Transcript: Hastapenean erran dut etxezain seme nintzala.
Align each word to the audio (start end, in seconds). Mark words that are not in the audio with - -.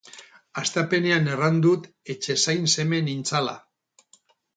Hastapenean 0.59 1.27
erran 1.33 1.59
dut 1.65 1.85
etxezain 2.13 2.65
seme 2.77 3.03
nintzala. 3.11 3.55